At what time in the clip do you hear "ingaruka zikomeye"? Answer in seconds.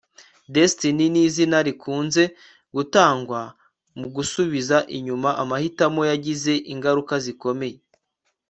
6.73-7.77